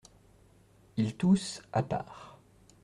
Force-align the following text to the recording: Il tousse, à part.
Il 0.97 1.13
tousse, 1.15 1.61
à 1.73 1.83
part. 1.83 2.39